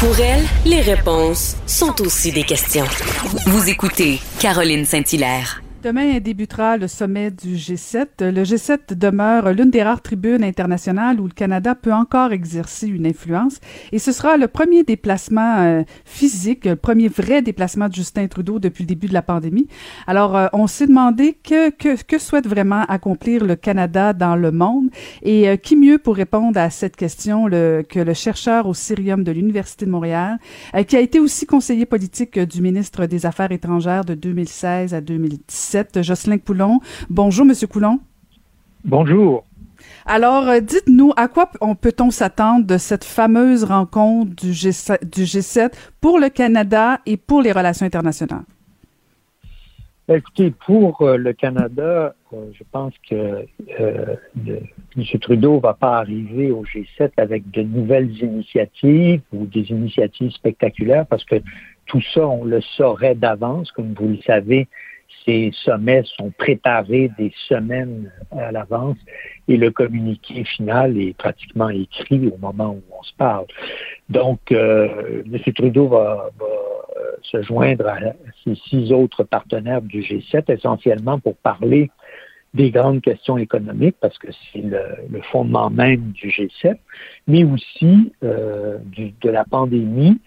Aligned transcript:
Pour 0.00 0.18
elle, 0.18 0.42
les 0.64 0.80
réponses 0.80 1.58
sont 1.66 2.00
aussi 2.00 2.32
des 2.32 2.42
questions. 2.42 2.86
Vous 3.48 3.68
écoutez 3.68 4.18
Caroline 4.38 4.86
Saint-Hilaire. 4.86 5.60
Demain 5.82 6.18
débutera 6.20 6.76
le 6.76 6.88
sommet 6.88 7.30
du 7.30 7.54
G7. 7.54 8.06
Le 8.20 8.42
G7 8.42 8.92
demeure 8.92 9.54
l'une 9.54 9.70
des 9.70 9.82
rares 9.82 10.02
tribunes 10.02 10.44
internationales 10.44 11.18
où 11.18 11.24
le 11.24 11.32
Canada 11.32 11.74
peut 11.74 11.94
encore 11.94 12.32
exercer 12.32 12.86
une 12.86 13.06
influence 13.06 13.60
et 13.90 13.98
ce 13.98 14.12
sera 14.12 14.36
le 14.36 14.46
premier 14.46 14.82
déplacement 14.82 15.60
euh, 15.60 15.82
physique, 16.04 16.66
le 16.66 16.76
premier 16.76 17.08
vrai 17.08 17.40
déplacement 17.40 17.88
de 17.88 17.94
Justin 17.94 18.26
Trudeau 18.26 18.58
depuis 18.58 18.82
le 18.82 18.88
début 18.88 19.06
de 19.06 19.14
la 19.14 19.22
pandémie. 19.22 19.68
Alors, 20.06 20.36
euh, 20.36 20.48
on 20.52 20.66
s'est 20.66 20.86
demandé 20.86 21.38
que, 21.42 21.70
que, 21.70 21.96
que, 22.02 22.18
souhaite 22.18 22.46
vraiment 22.46 22.82
accomplir 22.82 23.46
le 23.46 23.56
Canada 23.56 24.12
dans 24.12 24.36
le 24.36 24.52
monde 24.52 24.90
et 25.22 25.48
euh, 25.48 25.56
qui 25.56 25.76
mieux 25.76 25.96
pour 25.96 26.14
répondre 26.14 26.60
à 26.60 26.68
cette 26.68 26.96
question 26.96 27.46
que 27.48 27.98
le 27.98 28.12
chercheur 28.12 28.66
au 28.66 28.74
Syrium 28.74 29.24
de 29.24 29.32
l'Université 29.32 29.86
de 29.86 29.90
Montréal, 29.90 30.36
qui 30.86 30.96
a 30.96 31.00
été 31.00 31.20
aussi 31.20 31.46
conseiller 31.46 31.86
politique 31.86 32.38
du 32.38 32.60
ministre 32.60 33.06
des 33.06 33.24
Affaires 33.24 33.50
étrangères 33.50 34.04
de 34.04 34.12
2016 34.12 34.92
à 34.92 35.00
2017 35.00 35.69
Jocelyn 36.02 36.38
Coulon. 36.38 36.80
Bonjour, 37.08 37.44
Monsieur 37.44 37.66
Coulon. 37.66 38.00
Bonjour. 38.84 39.44
Alors, 40.06 40.48
euh, 40.48 40.60
dites-nous, 40.60 41.12
à 41.16 41.28
quoi 41.28 41.50
peut-on 41.80 42.10
s'attendre 42.10 42.66
de 42.66 42.78
cette 42.78 43.04
fameuse 43.04 43.64
rencontre 43.64 44.34
du 44.34 44.52
G7, 44.52 45.72
pour 46.00 46.18
le 46.18 46.28
Canada 46.28 47.00
et 47.06 47.16
pour 47.16 47.42
les 47.42 47.52
relations 47.52 47.86
internationales? 47.86 48.44
Ben, 50.08 50.16
écoutez, 50.16 50.52
pour 50.66 51.02
euh, 51.02 51.16
le 51.16 51.32
Canada, 51.32 52.14
euh, 52.32 52.36
je 52.52 52.64
pense 52.72 52.94
que 53.08 53.46
M. 53.68 55.20
Trudeau 55.20 55.56
ne 55.56 55.60
va 55.60 55.74
pas 55.74 55.98
arriver 55.98 56.50
au 56.50 56.64
G7 56.64 57.12
avec 57.16 57.48
de 57.50 57.62
nouvelles 57.62 58.10
initiatives 58.18 59.20
ou 59.32 59.46
des 59.46 59.70
initiatives 59.70 60.32
spectaculaires 60.32 61.06
parce 61.06 61.24
que 61.24 61.36
tout 61.86 62.02
ça, 62.14 62.26
on 62.26 62.44
le 62.44 62.60
saurait 62.60 63.14
d'avance. 63.14 63.70
Comme 63.72 63.94
vous 63.94 64.08
le 64.08 64.18
savez, 64.26 64.68
ces 65.24 65.50
sommets 65.64 66.02
sont 66.16 66.30
préparés 66.30 67.10
des 67.18 67.32
semaines 67.48 68.10
à 68.30 68.52
l'avance 68.52 68.96
et 69.48 69.56
le 69.56 69.70
communiqué 69.70 70.44
final 70.44 70.98
est 70.98 71.16
pratiquement 71.16 71.68
écrit 71.68 72.28
au 72.28 72.38
moment 72.38 72.70
où 72.70 72.82
on 72.98 73.02
se 73.02 73.14
parle. 73.14 73.46
Donc, 74.08 74.52
euh, 74.52 75.22
M. 75.26 75.52
Trudeau 75.54 75.88
va, 75.88 76.30
euh, 76.40 76.44
se 77.22 77.42
joindre 77.42 77.86
à 77.88 77.98
ses 78.44 78.54
six 78.54 78.92
autres 78.92 79.24
partenaires 79.24 79.82
du 79.82 80.00
G7 80.00 80.52
essentiellement 80.52 81.18
pour 81.18 81.36
parler 81.36 81.90
des 82.52 82.70
grandes 82.70 83.00
questions 83.00 83.38
économiques, 83.38 83.96
parce 84.00 84.18
que 84.18 84.28
c'est 84.52 84.62
le, 84.62 85.20
fondement 85.30 85.70
même 85.70 86.10
du 86.12 86.28
G7, 86.28 86.76
mais 87.28 87.44
aussi 87.44 88.12
euh, 88.24 88.78
de 88.96 89.30
la 89.30 89.44
pandémie, 89.44 90.18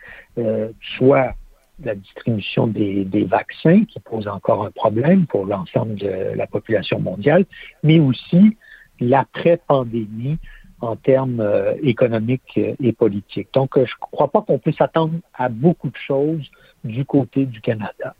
soit 0.97 1.33
la 1.83 1.95
distribution 1.95 2.67
des, 2.67 3.25
vaccins 3.29 3.85
qui 3.85 3.99
pose 3.99 4.27
encore 4.27 4.65
un 4.65 4.71
problème 4.71 5.25
pour 5.25 5.45
l'ensemble 5.45 5.95
de 5.95 6.33
la 6.35 6.47
population 6.47 6.99
mondiale, 6.99 7.45
mais 7.81 7.99
aussi 7.99 8.57
l'après-pandémie 8.99 10.37
en 10.81 10.95
termes 10.95 11.39
euh, 11.39 11.73
économiques 11.81 12.57
et 12.57 12.93
politiques. 12.93 13.47
Donc, 13.53 13.77
euh, 13.77 13.85
je 13.85 13.93
ne 13.93 13.99
crois 13.99 14.29
pas 14.29 14.41
qu'on 14.41 14.59
puisse 14.59 14.75
s'attendre 14.75 15.13
à 15.33 15.47
beaucoup 15.47 15.89
de 15.89 15.97
choses 15.97 16.49
du 16.83 17.05
côté 17.05 17.45
du 17.45 17.61
Canada. 17.61 18.15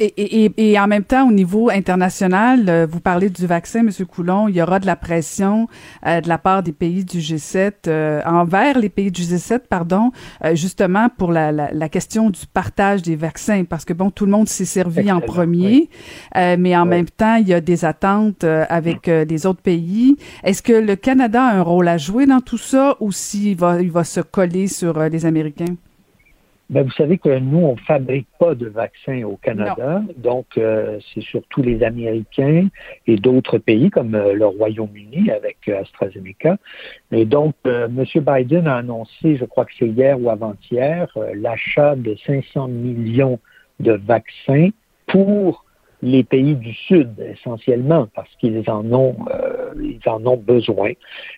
Et, 0.00 0.44
et, 0.44 0.52
et, 0.56 0.78
en 0.78 0.86
même 0.86 1.02
temps, 1.02 1.28
au 1.28 1.32
niveau 1.32 1.70
international, 1.70 2.68
euh, 2.68 2.86
vous 2.88 3.00
parlez 3.00 3.30
du 3.30 3.46
vaccin, 3.46 3.80
M. 3.80 3.90
Coulon, 4.06 4.46
il 4.46 4.54
y 4.54 4.62
aura 4.62 4.78
de 4.78 4.86
la 4.86 4.94
pression 4.94 5.66
euh, 6.06 6.20
de 6.20 6.28
la 6.28 6.38
part 6.38 6.62
des 6.62 6.70
pays 6.70 7.04
du 7.04 7.18
G7 7.18 7.72
euh, 7.88 8.20
envers 8.24 8.78
les 8.78 8.90
pays 8.90 9.10
du 9.10 9.22
G7, 9.22 9.62
pardon, 9.68 10.12
justement 10.54 11.08
pour 11.16 11.32
la, 11.32 11.50
la, 11.50 11.72
la, 11.72 11.88
question 11.88 12.30
du 12.30 12.46
partage 12.46 13.02
des 13.02 13.16
vaccins, 13.16 13.64
parce 13.64 13.84
que 13.84 13.92
bon, 13.92 14.10
tout 14.10 14.24
le 14.24 14.30
monde 14.30 14.48
s'est 14.48 14.64
servi 14.64 15.10
en 15.10 15.20
premier, 15.20 15.90
mais 16.34 16.76
en 16.76 16.86
même 16.86 17.08
temps, 17.08 17.36
il 17.36 17.48
y 17.48 17.54
a 17.54 17.60
des 17.60 17.84
attentes 17.84 18.44
avec 18.44 19.06
les 19.06 19.46
autres 19.46 19.62
pays. 19.62 20.16
Est-ce 20.44 20.62
que 20.62 20.72
le 20.72 20.94
Canada 20.94 21.42
a 21.42 21.54
un 21.56 21.62
rôle 21.62 21.88
à 21.88 21.98
jouer 21.98 22.26
dans 22.26 22.40
tout 22.40 22.58
ça, 22.58 22.96
ou 23.00 23.10
s'il 23.10 23.56
va, 23.56 23.80
il 23.82 23.90
va 23.90 24.04
se 24.04 24.20
coller 24.20 24.68
sur 24.68 24.98
les 25.00 25.26
Américains? 25.26 25.76
Ben, 26.70 26.82
vous 26.82 26.90
savez 26.90 27.16
que 27.16 27.38
nous, 27.38 27.60
on 27.60 27.76
fabrique 27.76 28.28
pas 28.38 28.54
de 28.54 28.66
vaccins 28.66 29.22
au 29.22 29.36
Canada, 29.36 30.02
donc 30.18 30.46
euh, 30.58 30.98
c'est 31.14 31.22
surtout 31.22 31.62
les 31.62 31.82
Américains 31.82 32.68
et 33.06 33.16
d'autres 33.16 33.56
pays 33.56 33.88
comme 33.88 34.14
euh, 34.14 34.34
le 34.34 34.44
Royaume-Uni 34.44 35.30
avec 35.30 35.56
euh, 35.68 35.80
AstraZeneca. 35.80 36.58
Et 37.10 37.24
donc, 37.24 37.54
M. 37.64 38.04
Biden 38.16 38.66
a 38.66 38.76
annoncé, 38.76 39.36
je 39.36 39.46
crois 39.46 39.64
que 39.64 39.72
c'est 39.78 39.88
hier 39.88 40.20
ou 40.20 40.28
avant-hier, 40.28 41.08
l'achat 41.34 41.96
de 41.96 42.14
500 42.26 42.68
millions 42.68 43.38
de 43.80 43.92
vaccins 43.92 44.68
pour 45.06 45.64
les 46.02 46.22
pays 46.22 46.54
du 46.54 46.72
Sud 46.74 47.10
essentiellement 47.18 48.06
parce 48.14 48.28
qu'ils 48.36 48.68
en 48.70 48.84
ont 48.92 49.16
euh, 49.34 49.72
ils 49.80 50.08
en 50.08 50.24
ont 50.26 50.36
besoin 50.36 50.92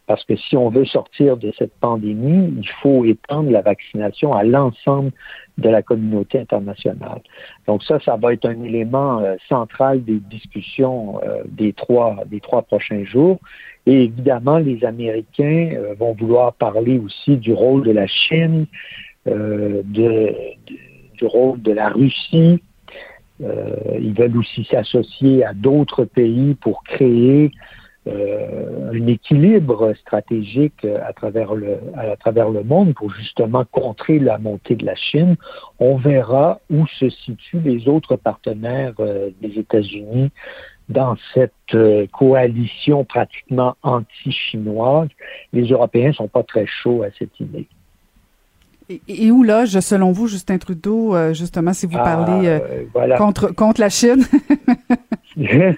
parce 0.07 0.25
que 0.25 0.37
si 0.37 0.57
on 0.57 0.69
veut 0.69 0.85
sortir 0.85 1.37
de 1.37 1.53
cette 1.57 1.73
pandémie, 1.81 2.53
il 2.59 2.69
faut 2.83 3.05
étendre 3.05 3.51
la 3.51 3.63
vaccination 3.63 4.35
à 4.35 4.45
l'ensemble 4.45 5.13
de 5.57 5.69
la 5.69 5.83
communauté 5.83 6.39
internationale. 6.39 7.21
Donc 7.67 7.83
ça, 7.85 8.01
ça 8.01 8.17
va 8.17 8.33
être 8.33 8.47
un 8.47 8.63
élément 8.63 9.21
euh, 9.21 9.37
central 9.49 10.05
des 10.05 10.19
discussions 10.19 11.21
euh, 11.23 11.43
des 11.47 11.73
trois 11.73 12.17
des 12.27 12.41
trois 12.41 12.63
prochains 12.63 13.05
jours. 13.05 13.39
Et 13.87 14.05
évidemment, 14.05 14.59
les 14.59 14.85
Américains 14.85 15.73
vont 15.99 16.13
vouloir 16.13 16.53
parler 16.53 16.99
aussi 16.99 17.39
du 17.39 17.55
rôle 17.55 17.83
de 17.83 17.93
la 17.93 18.07
Chine, 18.07 18.67
de, 19.25 20.35
du 21.15 21.25
rôle 21.25 21.63
de 21.63 21.73
la 21.73 21.89
Russie, 21.89 22.61
euh, 22.61 22.70
ils 23.41 24.15
veulent 24.15 24.37
aussi 24.37 24.65
s'associer 24.65 25.45
à 25.45 25.55
d'autres 25.55 26.05
pays 26.05 26.55
pour 26.55 26.83
créer 26.85 27.51
euh, 28.07 28.93
un 28.95 29.07
équilibre 29.09 29.93
stratégique 30.01 30.87
à 30.87 31.13
travers 31.13 31.55
le 31.55 31.81
à 31.95 32.17
travers 32.17 32.49
le 32.49 32.63
monde 32.65 32.95
pour 32.95 33.11
justement 33.11 33.67
contrer 33.67 34.19
la 34.19 34.39
montée 34.39 34.75
de 34.75 34.87
la 34.87 34.95
Chine. 34.95 35.37
On 35.79 35.97
verra 35.97 36.61
où 36.71 36.87
se 36.87 37.11
situent 37.11 37.61
les 37.61 37.89
autres 37.89 38.17
partenaires 38.17 38.95
euh, 39.01 39.29
des 39.43 39.59
États-Unis 39.59 40.31
dans 40.89 41.17
cette 41.35 42.09
coalition 42.11 43.05
pratiquement 43.05 43.77
anti-chinoise. 43.83 45.09
Les 45.53 45.69
Européens 45.69 46.13
sont 46.13 46.27
pas 46.27 46.43
très 46.43 46.67
chauds 46.67 47.03
à 47.03 47.11
cette 47.17 47.39
idée. 47.39 47.69
Et, 49.09 49.31
où 49.31 49.43
loge, 49.43 49.79
selon 49.81 50.11
vous, 50.11 50.27
Justin 50.27 50.59
Trudeau, 50.59 51.15
euh, 51.15 51.33
justement, 51.33 51.73
si 51.73 51.87
vous 51.87 51.97
ah, 51.99 52.03
parlez 52.03 52.49
euh, 52.49 53.17
contre, 53.17 53.55
contre 53.55 53.81
la 53.81 53.89
Chine? 53.89 54.25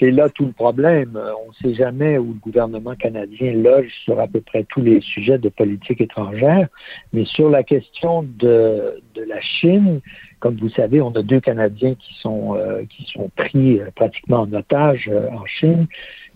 C'est 0.00 0.12
là 0.12 0.28
tout 0.28 0.46
le 0.46 0.52
problème. 0.52 1.18
On 1.44 1.48
ne 1.48 1.54
sait 1.54 1.74
jamais 1.76 2.18
où 2.18 2.28
le 2.28 2.38
gouvernement 2.38 2.94
canadien 2.94 3.52
loge 3.52 3.92
sur 4.04 4.20
à 4.20 4.28
peu 4.28 4.40
près 4.40 4.64
tous 4.64 4.80
les 4.80 5.00
sujets 5.00 5.38
de 5.38 5.48
politique 5.48 6.00
étrangère, 6.00 6.68
mais 7.12 7.24
sur 7.24 7.50
la 7.50 7.64
question 7.64 8.22
de, 8.22 9.02
de 9.16 9.22
la 9.22 9.40
Chine, 9.40 10.00
comme 10.38 10.54
vous 10.56 10.68
savez, 10.68 11.00
on 11.00 11.10
a 11.10 11.22
deux 11.22 11.40
Canadiens 11.40 11.96
qui 11.96 12.14
sont, 12.20 12.54
euh, 12.54 12.84
qui 12.88 13.10
sont 13.12 13.28
pris 13.34 13.80
pratiquement 13.96 14.42
en 14.42 14.52
otage 14.52 15.10
en 15.32 15.44
Chine. 15.46 15.88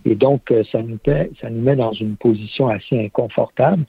Et 0.04 0.16
donc, 0.16 0.52
ça 0.72 0.82
nous, 0.82 0.98
ça 1.40 1.48
nous 1.48 1.62
met 1.62 1.76
dans 1.76 1.92
une 1.92 2.16
position 2.16 2.66
assez 2.66 2.98
inconfortable 2.98 3.84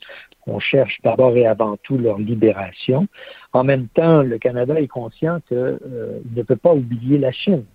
on 0.47 0.59
cherche 0.59 0.99
d'abord 1.03 1.35
et 1.35 1.45
avant 1.45 1.77
tout 1.77 1.97
leur 1.97 2.17
libération. 2.17 3.07
En 3.53 3.63
même 3.63 3.87
temps, 3.87 4.21
le 4.21 4.37
Canada 4.37 4.79
est 4.79 4.87
conscient 4.87 5.39
qu'il 5.47 5.57
euh, 5.57 6.19
ne 6.35 6.43
peut 6.43 6.55
pas 6.55 6.73
oublier 6.73 7.17
la 7.17 7.31
Chine. 7.31 7.65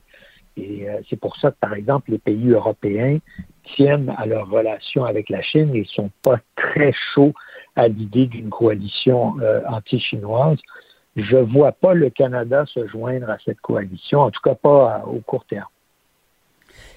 Et 0.57 0.89
euh, 0.89 1.01
c'est 1.09 1.19
pour 1.19 1.37
ça 1.37 1.51
que, 1.51 1.57
par 1.61 1.75
exemple, 1.75 2.11
les 2.11 2.19
pays 2.19 2.51
européens 2.51 3.19
tiennent 3.65 4.13
à 4.17 4.27
leur 4.27 4.49
relation 4.49 5.05
avec 5.05 5.29
la 5.31 5.41
Chine 5.43 5.75
et 5.75 5.81
ne 5.81 5.85
sont 5.85 6.11
pas 6.23 6.41
très 6.57 6.93
chauds 6.93 7.35
à 7.77 7.89
l'idée 7.89 8.27
d'une 8.27 8.51
coalition 8.51 9.39
euh, 9.41 9.61
anti-chinoise. 9.69 10.59
Je 11.17 11.37
ne 11.37 11.43
vois 11.43 11.73
pas 11.73 11.95
le 11.95 12.11
Canada 12.11 12.65
se 12.67 12.87
joindre 12.87 13.31
à 13.31 13.39
cette 13.45 13.61
coalition, 13.61 14.21
en 14.21 14.31
tout 14.31 14.41
cas 14.43 14.55
pas 14.55 15.05
au 15.07 15.21
court 15.21 15.45
terme. 15.45 15.67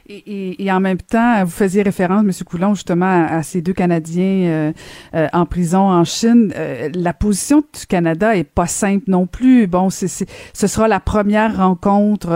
Et, 0.07 0.63
et, 0.63 0.71
en 0.71 0.79
même 0.79 0.97
temps, 0.97 1.43
vous 1.43 1.51
faisiez 1.51 1.83
référence, 1.83 2.23
M. 2.23 2.31
Coulon, 2.45 2.73
justement, 2.73 3.27
à, 3.29 3.43
ces 3.43 3.61
deux 3.61 3.73
Canadiens 3.73 4.23
euh, 4.23 4.73
euh, 5.13 5.27
en 5.31 5.45
prison 5.45 5.89
en 5.89 6.03
Chine. 6.03 6.51
Euh, 6.55 6.89
la 6.93 7.13
position 7.13 7.59
du 7.59 7.85
Canada 7.87 8.35
est 8.35 8.43
pas 8.43 8.67
simple 8.67 9.05
non 9.07 9.27
plus. 9.27 9.67
Bon, 9.67 9.89
c'est, 9.89 10.07
ce 10.07 10.67
sera 10.67 10.87
la 10.87 10.99
première 10.99 11.57
rencontre 11.57 12.29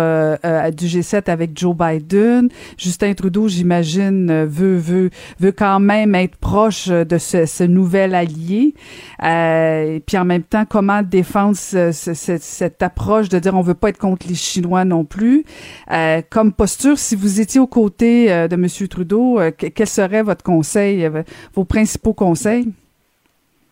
du 0.71 0.85
G7 0.85 1.29
avec 1.29 1.57
Joe 1.57 1.75
Biden. 1.75 2.49
Justin 2.77 3.13
Trudeau, 3.13 3.47
j'imagine, 3.47 4.45
veut, 4.45 4.77
veut, 4.77 5.09
veut 5.39 5.51
quand 5.51 5.79
même 5.79 6.15
être 6.15 6.37
proche 6.37 6.87
de 6.87 7.17
ce, 7.17 7.45
ce 7.45 7.63
nouvel 7.63 8.15
allié. 8.15 8.73
et 9.23 10.03
puis 10.05 10.17
en 10.17 10.25
même 10.25 10.43
temps, 10.43 10.65
comment 10.67 11.01
défendre 11.01 11.57
ce, 11.57 11.91
cette 11.91 12.83
approche 12.83 13.29
de 13.29 13.39
dire 13.39 13.55
on 13.55 13.61
veut 13.61 13.73
pas 13.73 13.89
être 13.89 13.97
contre 13.97 14.27
les 14.27 14.35
Chinois 14.35 14.85
non 14.85 15.03
plus? 15.03 15.43
comme 16.29 16.53
posture, 16.53 16.97
si 16.97 17.15
vous 17.15 17.41
étiez 17.41 17.59
aux 17.73 17.87
euh, 17.87 18.47
de 18.47 18.53
M. 18.55 18.67
Trudeau, 18.89 19.39
euh, 19.39 19.51
quel 19.51 19.87
serait 19.87 20.23
votre 20.23 20.43
conseil, 20.43 21.05
euh, 21.05 21.23
vos 21.53 21.65
principaux 21.65 22.13
conseils? 22.13 22.71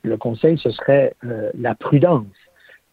le 0.05 0.17
conseil, 0.17 0.57
ce 0.57 0.69
serait 0.71 1.15
la 1.57 1.75
prudence. 1.75 2.25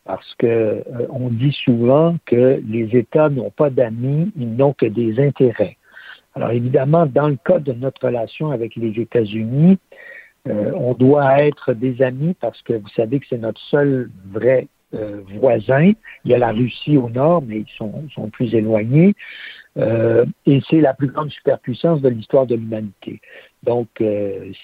Parce 0.04 0.32
que 0.38 0.84
on 1.10 1.28
dit 1.28 1.52
souvent 1.64 2.16
que 2.24 2.62
les 2.68 2.96
États 2.96 3.28
n'ont 3.28 3.50
pas 3.50 3.68
d'amis, 3.68 4.30
ils 4.36 4.54
n'ont 4.54 4.72
que 4.72 4.86
des 4.86 5.18
intérêts. 5.18 5.76
Alors 6.36 6.52
évidemment, 6.52 7.06
dans 7.06 7.28
le 7.28 7.36
cas 7.44 7.58
de 7.58 7.72
notre 7.72 8.06
relation 8.06 8.52
avec 8.52 8.76
les 8.76 9.00
États-Unis, 9.00 9.78
euh, 10.48 10.72
on 10.74 10.94
doit 10.94 11.42
être 11.42 11.74
des 11.74 12.00
amis 12.02 12.34
parce 12.40 12.60
que 12.62 12.72
vous 12.72 12.88
savez 12.96 13.20
que 13.20 13.26
c'est 13.28 13.38
notre 13.38 13.60
seul 13.60 14.10
vrai 14.30 14.68
euh, 14.94 15.20
voisin. 15.38 15.92
Il 16.24 16.30
y 16.30 16.34
a 16.34 16.38
la 16.38 16.52
Russie 16.52 16.96
au 16.96 17.10
nord, 17.10 17.42
mais 17.46 17.58
ils 17.58 18.10
sont 18.14 18.30
plus 18.30 18.54
éloignés. 18.54 19.14
Euh, 19.76 20.24
et 20.46 20.60
c'est 20.68 20.80
la 20.80 20.94
plus 20.94 21.08
grande 21.08 21.30
superpuissance 21.30 22.00
de 22.02 22.08
l'histoire 22.08 22.46
de 22.46 22.56
l'humanité. 22.56 23.20
Donc, 23.62 23.88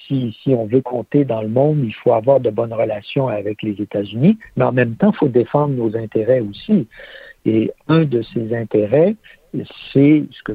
si, 0.06 0.36
si 0.42 0.54
on 0.54 0.66
veut 0.66 0.80
compter 0.80 1.24
dans 1.24 1.42
le 1.42 1.48
monde, 1.48 1.80
il 1.84 1.92
faut 1.92 2.12
avoir 2.12 2.40
de 2.40 2.48
bonnes 2.50 2.72
relations 2.72 3.28
avec 3.28 3.62
les 3.62 3.80
États-Unis, 3.80 4.38
mais 4.56 4.64
en 4.64 4.72
même 4.72 4.96
temps, 4.96 5.12
il 5.12 5.16
faut 5.18 5.28
défendre 5.28 5.74
nos 5.74 5.94
intérêts 5.96 6.40
aussi. 6.40 6.88
Et 7.44 7.70
un 7.88 8.04
de 8.04 8.22
ces 8.22 8.56
intérêts, 8.56 9.14
c'est 9.92 10.24
ce 10.30 10.42
que 10.42 10.52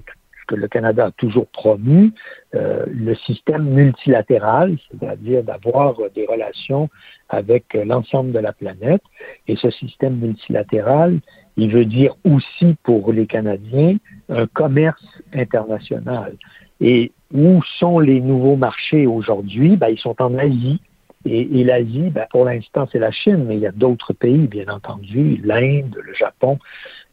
que 0.52 0.56
le 0.56 0.68
Canada 0.68 1.06
a 1.06 1.12
toujours 1.12 1.48
promu, 1.48 2.12
euh, 2.56 2.86
le 2.88 3.16
système 3.16 3.64
multilatéral, 3.64 4.78
c'est-à-dire 4.90 5.44
d'avoir 5.44 5.96
des 6.14 6.26
relations 6.26 6.90
avec 7.30 7.74
l'ensemble 7.74 8.34
de 8.34 8.40
la 8.40 8.52
planète. 8.52 9.02
Et 9.48 9.56
ce 9.56 9.70
système 9.72 10.18
multilatéral, 10.18 11.20
il 11.58 11.72
veut 11.72 11.86
dire 11.86 12.16
aussi 12.24 12.76
pour 12.84 13.12
les 13.12 13.28
Canadiens 13.28 13.98
un 14.30 14.48
commerce 14.48 15.06
international. 15.34 16.36
Et 16.80 17.12
où 17.34 17.62
sont 17.80 18.00
les 18.00 18.22
nouveaux 18.22 18.56
marchés 18.56 19.06
aujourd'hui? 19.06 19.76
Ben, 19.78 19.90
ils 19.90 20.00
sont 20.00 20.20
en 20.22 20.38
Asie. 20.38 20.82
Et, 21.24 21.64
l'Asie, 21.64 22.10
ben, 22.10 22.26
pour 22.32 22.46
l'instant, 22.46 22.88
c'est 22.92 22.98
la 22.98 23.12
Chine, 23.12 23.46
mais 23.48 23.56
il 23.56 23.62
y 23.62 23.68
a 23.68 23.72
d'autres 23.72 24.12
pays, 24.12 24.48
bien 24.48 24.68
entendu, 24.70 25.40
l'Inde, 25.44 25.96
le 26.04 26.14
Japon 26.16 26.58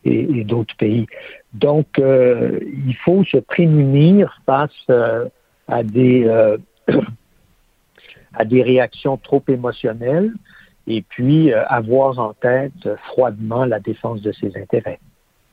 et, 0.05 0.45
d'autres 0.45 0.75
pays. 0.77 1.07
Donc, 1.53 1.99
euh, 1.99 2.59
il 2.63 2.97
faut 3.05 3.23
se 3.25 3.37
prémunir 3.37 4.41
face 4.47 4.71
euh, 4.89 5.29
à 5.67 5.83
des 5.83 6.25
euh, 6.25 6.57
à 8.33 8.47
des 8.47 8.63
réactions 8.63 9.19
trop 9.19 9.43
émotionnelles 9.49 10.33
et 10.89 11.03
puis 11.03 11.53
avoir 11.53 12.19
en 12.19 12.33
tête 12.33 12.89
froidement 13.09 13.65
la 13.65 13.79
défense 13.79 14.23
de 14.23 14.33
ses 14.33 14.57
intérêts. 14.57 14.99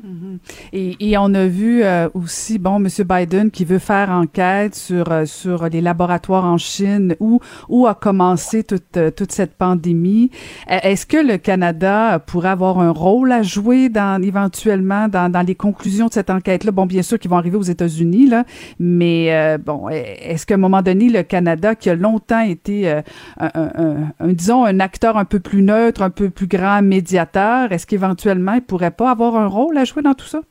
Mhm. 0.03 0.39
et, 0.73 1.11
et, 1.11 1.17
on 1.17 1.33
a 1.33 1.45
vu 1.47 1.81
euh, 1.81 2.09
aussi, 2.13 2.59
bon, 2.59 2.83
M. 2.83 2.89
Biden 3.07 3.49
qui 3.49 3.63
veut 3.63 3.79
faire 3.79 4.09
enquête 4.09 4.75
sur 4.75 5.09
euh, 5.09 5.25
sur 5.25 5.69
les 5.69 5.79
laboratoires 5.79 6.43
en 6.43 6.57
Chine 6.57 7.15
où 7.21 7.39
où 7.69 7.87
a 7.87 7.95
commencé 7.95 8.65
toute 8.65 8.97
euh, 8.97 9.09
toute 9.09 9.31
cette 9.31 9.55
pandémie. 9.55 10.31
Est-ce 10.67 11.05
que 11.05 11.15
le 11.15 11.37
Canada 11.37 12.19
pourrait 12.19 12.49
avoir 12.49 12.79
un 12.79 12.91
rôle 12.91 13.31
à 13.31 13.41
jouer 13.41 13.87
dans 13.87 14.21
éventuellement 14.21 15.07
dans, 15.07 15.31
dans 15.31 15.41
les 15.47 15.55
conclusions 15.55 16.07
de 16.07 16.13
cette 16.13 16.29
enquête-là? 16.29 16.71
Bon, 16.71 16.85
bien 16.85 17.01
sûr 17.01 17.17
qu'ils 17.17 17.31
vont 17.31 17.37
arriver 17.37 17.55
aux 17.55 17.61
États-Unis 17.61 18.27
là, 18.27 18.43
mais 18.79 19.57
bon, 19.59 19.87
est-ce 19.89 20.45
qu'à 20.45 20.55
un 20.55 20.57
moment 20.57 20.81
donné 20.81 21.07
le 21.07 21.23
Canada 21.23 21.73
qui 21.73 21.89
a 21.89 21.95
longtemps 21.95 22.41
été 22.41 22.89
un, 22.91 23.03
un, 23.39 23.69
un, 24.19 24.27
disons 24.27 24.65
un 24.65 24.79
acteur 24.81 25.17
un 25.17 25.25
peu 25.25 25.39
plus 25.39 25.61
neutre, 25.61 26.01
un 26.01 26.09
peu 26.09 26.29
plus 26.29 26.47
grand 26.47 26.81
médiateur, 26.81 27.71
est-ce 27.71 27.87
qu'éventuellement 27.87 28.53
il 28.53 28.61
pourrait 28.61 28.91
pas 28.91 29.11
avoir 29.11 29.37
un 29.37 29.47
rôle 29.47 29.77
à 29.77 29.85
jouer 29.85 29.94
dans 30.01 30.13
tout 30.13 30.25
ça? 30.25 30.41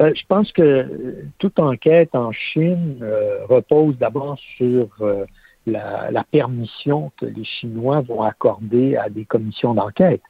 Euh, 0.00 0.12
je 0.14 0.22
pense 0.28 0.52
que 0.52 1.24
toute 1.38 1.58
enquête 1.58 2.14
en 2.14 2.30
Chine 2.30 2.98
euh, 3.02 3.44
repose 3.48 3.96
d'abord 3.98 4.38
sur 4.56 4.88
euh, 5.00 5.24
la, 5.66 6.24
permission 6.30 7.10
que 7.18 7.26
les 7.26 7.44
Chinois 7.44 8.00
vont 8.02 8.22
accorder 8.22 8.96
à 8.96 9.08
des 9.08 9.24
commissions 9.24 9.74
d'enquête. 9.74 10.22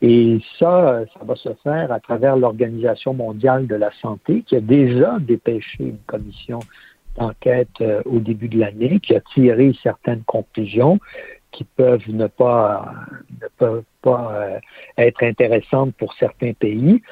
Et 0.00 0.40
ça, 0.58 1.04
ça 1.14 1.24
va 1.24 1.34
se 1.36 1.48
faire 1.62 1.92
à 1.92 2.00
travers 2.00 2.36
l'Organisation 2.36 3.14
mondiale 3.14 3.66
de 3.66 3.74
la 3.74 3.90
santé 4.00 4.42
qui 4.46 4.56
a 4.56 4.60
déjà 4.60 5.18
dépêché 5.18 5.84
une 5.84 5.98
commission 6.06 6.58
d'enquête 7.16 7.82
au 8.04 8.18
début 8.18 8.48
de 8.48 8.58
l'année, 8.58 9.00
qui 9.00 9.14
a 9.14 9.20
tiré 9.20 9.74
certaines 9.82 10.24
conclusions 10.24 10.98
qui 11.52 11.64
peuvent 11.64 12.08
ne 12.08 12.26
pas, 12.26 12.92
ne 13.40 13.48
peuvent 13.58 13.84
pas 14.00 14.32
euh, 14.34 14.58
être 14.98 15.22
intéressantes 15.22 15.94
pour 15.96 16.12
certains 16.14 16.52
pays. 16.54 17.02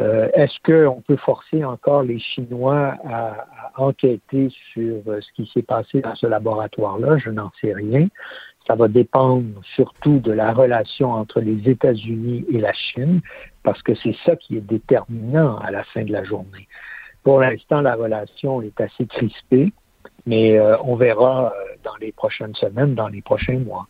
Euh, 0.00 0.28
est-ce 0.32 0.56
qu'on 0.64 1.02
peut 1.02 1.16
forcer 1.16 1.62
encore 1.62 2.02
les 2.02 2.18
Chinois 2.18 2.94
à, 3.06 3.46
enquêter 3.76 4.48
sur 4.72 5.02
euh, 5.06 5.20
ce 5.20 5.32
qui 5.34 5.50
s'est 5.52 5.62
passé 5.62 6.00
dans 6.00 6.14
ce 6.14 6.26
laboratoire-là? 6.26 7.18
Je 7.18 7.30
n'en 7.30 7.50
sais 7.60 7.74
rien. 7.74 8.08
Ça 8.66 8.76
va 8.76 8.88
dépendre 8.88 9.60
surtout 9.74 10.18
de 10.20 10.32
la 10.32 10.52
relation 10.52 11.12
entre 11.12 11.40
les 11.40 11.68
États-Unis 11.68 12.46
et 12.50 12.58
la 12.58 12.72
Chine, 12.72 13.20
parce 13.62 13.82
que 13.82 13.94
c'est 13.94 14.16
ça 14.24 14.36
qui 14.36 14.56
est 14.56 14.62
déterminant 14.62 15.58
à 15.58 15.70
la 15.70 15.82
fin 15.84 16.04
de 16.04 16.12
la 16.12 16.24
journée. 16.24 16.68
Pour 17.22 17.40
l'instant, 17.40 17.82
la 17.82 17.94
relation 17.94 18.62
est 18.62 18.80
assez 18.80 19.06
crispée, 19.06 19.72
mais 20.24 20.58
on 20.82 20.94
verra 20.96 21.52
dans 21.84 21.96
les 21.96 22.12
prochaines 22.12 22.54
semaines, 22.54 22.94
dans 22.94 23.08
les 23.08 23.22
prochains 23.22 23.58
mois. 23.58 23.88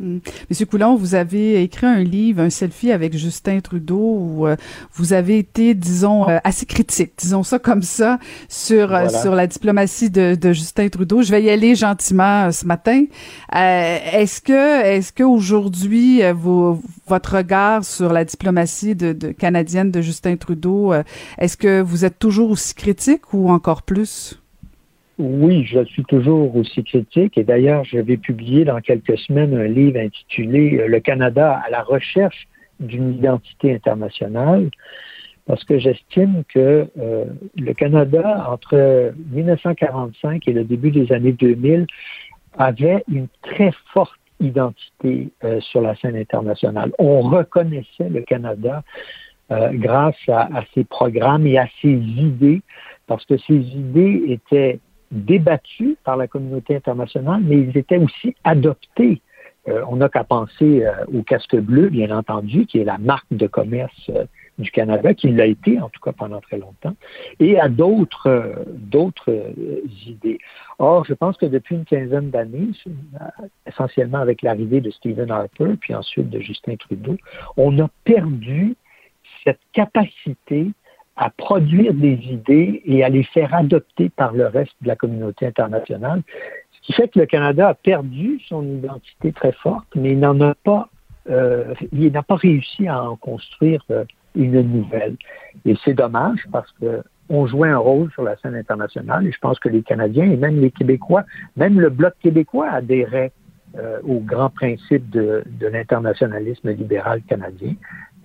Hmm. 0.00 0.18
Monsieur 0.48 0.64
Coulon, 0.64 0.96
vous 0.96 1.14
avez 1.14 1.62
écrit 1.62 1.86
un 1.86 2.02
livre, 2.02 2.42
un 2.42 2.50
selfie 2.50 2.90
avec 2.90 3.16
Justin 3.16 3.60
Trudeau, 3.60 4.16
où 4.18 4.46
euh, 4.48 4.56
vous 4.94 5.12
avez 5.12 5.38
été, 5.38 5.74
disons, 5.74 6.28
euh, 6.28 6.38
assez 6.44 6.64
critique, 6.64 7.12
disons 7.18 7.42
ça 7.42 7.58
comme 7.58 7.82
ça, 7.82 8.18
sur 8.48 8.94
euh, 8.94 9.08
sur 9.08 9.34
la 9.34 9.46
diplomatie 9.46 10.10
de, 10.10 10.34
de, 10.34 10.52
Justin 10.52 10.88
Trudeau. 10.88 11.22
Je 11.22 11.30
vais 11.30 11.42
y 11.42 11.50
aller 11.50 11.76
gentiment 11.76 12.50
ce 12.50 12.66
matin. 12.66 13.04
est-ce 13.52 14.40
que 14.40 14.82
est-ce 14.82 15.12
que 15.12 15.22
aujourd'hui, 15.22 16.22
votre 17.06 17.36
regard 17.36 17.84
sur 17.84 18.12
la 18.12 18.24
diplomatie 18.24 18.96
de, 18.96 19.12
de, 19.12 19.30
canadienne 19.30 19.90
de 19.90 20.00
Justin 20.00 20.36
Trudeau, 20.36 20.94
est-ce 21.38 21.56
que 21.56 21.80
vous 21.80 22.04
êtes 22.04 22.18
toujours 22.18 22.50
aussi 22.50 22.74
critique 22.74 23.34
ou 23.34 23.50
encore 23.50 23.82
plus? 23.82 24.41
Oui, 25.24 25.64
je 25.66 25.84
suis 25.84 26.02
toujours 26.02 26.56
aussi 26.56 26.82
critique 26.82 27.38
et 27.38 27.44
d'ailleurs, 27.44 27.84
je 27.84 27.98
vais 27.98 28.16
publier 28.16 28.64
dans 28.64 28.80
quelques 28.80 29.16
semaines 29.18 29.54
un 29.54 29.68
livre 29.68 30.00
intitulé 30.00 30.80
euh, 30.80 30.88
Le 30.88 30.98
Canada 30.98 31.62
à 31.64 31.70
la 31.70 31.84
recherche 31.84 32.48
d'une 32.80 33.14
identité 33.14 33.72
internationale 33.72 34.68
parce 35.46 35.62
que 35.62 35.78
j'estime 35.78 36.42
que 36.52 36.88
euh, 36.98 37.26
le 37.56 37.72
Canada, 37.72 38.48
entre 38.50 39.12
1945 39.30 40.48
et 40.48 40.52
le 40.52 40.64
début 40.64 40.90
des 40.90 41.12
années 41.12 41.30
2000, 41.30 41.86
avait 42.58 43.04
une 43.08 43.28
très 43.42 43.70
forte 43.92 44.18
identité 44.40 45.28
euh, 45.44 45.60
sur 45.60 45.82
la 45.82 45.94
scène 45.94 46.16
internationale. 46.16 46.90
On 46.98 47.20
reconnaissait 47.20 48.08
le 48.08 48.22
Canada 48.22 48.82
grâce 49.50 50.16
à, 50.28 50.48
à 50.56 50.64
ses 50.74 50.82
programmes 50.82 51.46
et 51.46 51.58
à 51.58 51.68
ses 51.82 51.92
idées, 51.92 52.62
parce 53.06 53.26
que 53.26 53.36
ces 53.36 53.54
idées 53.54 54.22
étaient 54.28 54.80
débattus 55.12 55.96
par 56.04 56.16
la 56.16 56.26
communauté 56.26 56.74
internationale, 56.74 57.42
mais 57.44 57.58
ils 57.58 57.76
étaient 57.76 57.98
aussi 57.98 58.34
adoptés. 58.44 59.20
Euh, 59.68 59.84
on 59.88 59.96
n'a 59.96 60.08
qu'à 60.08 60.24
penser 60.24 60.84
euh, 60.84 61.04
au 61.14 61.22
casque 61.22 61.56
bleu, 61.56 61.88
bien 61.88 62.16
entendu, 62.16 62.66
qui 62.66 62.78
est 62.78 62.84
la 62.84 62.98
marque 62.98 63.30
de 63.30 63.46
commerce 63.46 64.10
euh, 64.10 64.24
du 64.58 64.70
Canada, 64.70 65.14
qui 65.14 65.28
l'a 65.28 65.46
été 65.46 65.80
en 65.80 65.88
tout 65.88 66.00
cas 66.00 66.12
pendant 66.12 66.40
très 66.40 66.58
longtemps, 66.58 66.94
et 67.38 67.60
à 67.60 67.68
d'autres 67.68 68.64
d'autres 68.68 69.32
idées. 70.06 70.38
Or, 70.78 71.04
je 71.04 71.14
pense 71.14 71.36
que 71.36 71.46
depuis 71.46 71.76
une 71.76 71.84
quinzaine 71.84 72.30
d'années, 72.30 72.68
essentiellement 73.66 74.18
avec 74.18 74.42
l'arrivée 74.42 74.80
de 74.80 74.90
Stephen 74.90 75.30
Harper, 75.30 75.76
puis 75.80 75.94
ensuite 75.94 76.28
de 76.28 76.40
Justin 76.40 76.76
Trudeau, 76.76 77.16
on 77.56 77.78
a 77.78 77.88
perdu 78.04 78.74
cette 79.44 79.60
capacité 79.72 80.70
à 81.16 81.30
produire 81.30 81.94
des 81.94 82.18
idées 82.30 82.82
et 82.84 83.04
à 83.04 83.08
les 83.08 83.22
faire 83.22 83.54
adopter 83.54 84.08
par 84.08 84.32
le 84.32 84.46
reste 84.46 84.72
de 84.80 84.88
la 84.88 84.96
communauté 84.96 85.46
internationale. 85.46 86.22
Ce 86.72 86.86
qui 86.86 86.92
fait 86.94 87.08
que 87.08 87.18
le 87.18 87.26
Canada 87.26 87.68
a 87.68 87.74
perdu 87.74 88.40
son 88.48 88.64
identité 88.64 89.32
très 89.32 89.52
forte, 89.52 89.86
mais 89.94 90.12
il 90.12 90.20
n'en 90.20 90.40
a 90.40 90.54
pas, 90.54 90.88
euh, 91.30 91.74
il 91.92 92.12
n'a 92.12 92.22
pas 92.22 92.36
réussi 92.36 92.88
à 92.88 93.02
en 93.02 93.16
construire 93.16 93.84
euh, 93.90 94.04
une 94.34 94.60
nouvelle. 94.62 95.16
Et 95.64 95.76
c'est 95.84 95.94
dommage 95.94 96.40
parce 96.50 96.70
que 96.80 97.02
on 97.28 97.46
jouait 97.46 97.70
un 97.70 97.78
rôle 97.78 98.10
sur 98.12 98.22
la 98.22 98.36
scène 98.36 98.56
internationale 98.56 99.26
et 99.26 99.32
je 99.32 99.38
pense 99.38 99.58
que 99.58 99.68
les 99.68 99.82
Canadiens 99.82 100.30
et 100.30 100.36
même 100.36 100.60
les 100.60 100.70
Québécois, 100.70 101.24
même 101.56 101.80
le 101.80 101.88
Bloc 101.88 102.14
québécois 102.20 102.68
adhérait 102.68 103.32
euh, 103.78 104.00
aux 104.04 104.20
grands 104.20 104.50
principes 104.50 105.08
de, 105.08 105.42
de 105.46 105.66
l'internationalisme 105.66 106.70
libéral 106.72 107.22
canadien. 107.22 107.72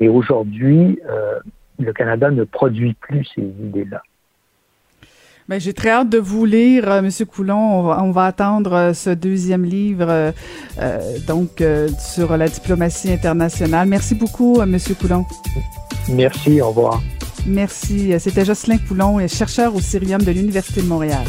Et 0.01 0.09
aujourd'hui, 0.09 0.99
euh, 1.09 1.39
le 1.79 1.93
Canada 1.93 2.31
ne 2.31 2.43
produit 2.43 2.93
plus 2.93 3.25
ces 3.35 3.41
idées-là. 3.41 4.01
Ben, 5.47 5.61
j'ai 5.61 5.71
très 5.71 5.91
hâte 5.91 6.09
de 6.09 6.17
vous 6.17 6.43
lire, 6.43 6.91
euh, 6.91 7.01
Monsieur 7.01 7.23
Coulon. 7.23 7.89
On 7.89 8.11
va, 8.11 8.25
attendre 8.25 8.73
euh, 8.73 8.93
ce 8.93 9.11
deuxième 9.11 9.63
livre, 9.63 10.07
euh, 10.09 11.17
donc 11.25 11.63
sur 11.99 12.35
la 12.35 12.49
diplomatie 12.49 13.11
internationale. 13.13 13.87
Merci 13.87 14.13
beaucoup, 14.13 14.61
Monsieur 14.65 14.95
Coulon. 14.95 15.25
Merci. 16.09 16.61
Au 16.61 16.69
revoir. 16.69 17.01
Merci. 17.45 18.13
C'était 18.19 18.43
Jocelyn 18.43 18.77
Coulon, 18.77 19.25
chercheur 19.29 19.73
au 19.73 19.79
Cirium 19.79 20.21
de 20.21 20.31
l'Université 20.31 20.81
de 20.81 20.87
Montréal. 20.87 21.23